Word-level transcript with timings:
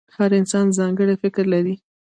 •هر 0.17 0.31
انسان 0.39 0.65
ځانګړی 0.77 1.15
فکر 1.23 1.45
لري. 1.53 1.75